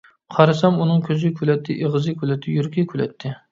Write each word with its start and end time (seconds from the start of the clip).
قارىسام 0.37 0.79
ئۇنىڭ 0.85 1.03
كۆزى 1.09 1.31
كۈلەتتى، 1.43 1.77
ئېغىزى 1.83 2.17
كۈلەتتى، 2.25 2.57
يۈرىكى 2.59 2.89
كۈلەتتى. 2.95 3.37